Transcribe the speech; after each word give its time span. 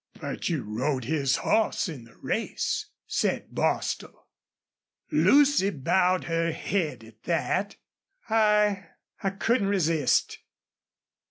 '""But 0.19 0.49
you 0.49 0.63
rode 0.63 1.03
his 1.03 1.35
hoss 1.35 1.87
in 1.87 2.05
the 2.05 2.15
race," 2.17 2.87
said 3.05 3.53
Bostil. 3.53 4.25
Lucy 5.11 5.69
bowed 5.69 6.23
her 6.23 6.51
head 6.51 7.03
at 7.03 7.21
that. 7.25 7.75
"I 8.27 8.87
I 9.21 9.29
couldn't 9.29 9.67
resist!" 9.67 10.39